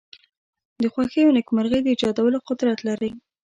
د 0.81 0.83
خوښۍ 0.93 1.21
او 1.25 1.35
نېکمرغی 1.37 1.79
د 1.83 1.87
ایجادولو 1.93 2.37
قدرت 2.47 2.79
لری. 2.87 3.11